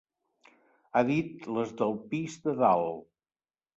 Ha 0.95 1.03
dit 1.09 1.45
les 1.57 1.75
del 1.83 1.95
pis 2.15 2.39
de 2.49 2.59
dalt. 2.63 3.05